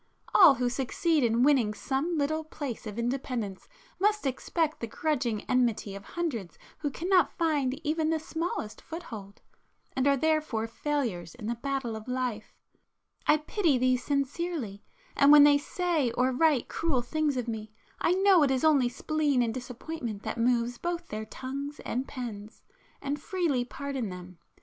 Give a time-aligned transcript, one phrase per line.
[0.33, 3.69] All who succeed in winning some little place of independence
[3.99, 9.41] must expect the grudging enmity of hundreds who cannot find even the smallest foothold,
[9.95, 14.81] and are therefore failures in the battle of life,—I pity these sincerely,
[15.15, 18.89] and when they say or write cruel things of me, I know it is only
[18.89, 22.63] spleen and disappointment [p 347] that moves both their tongues and pens,
[23.03, 24.39] and freely pardon them.